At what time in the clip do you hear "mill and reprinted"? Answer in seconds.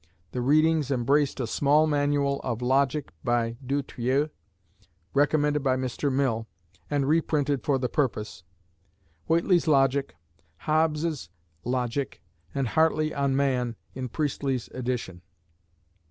6.11-7.63